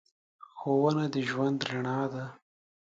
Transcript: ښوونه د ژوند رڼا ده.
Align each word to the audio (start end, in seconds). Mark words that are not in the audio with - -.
ښوونه 0.57 1.03
د 1.13 1.15
ژوند 1.29 1.59
رڼا 1.69 1.99
ده. 2.13 2.25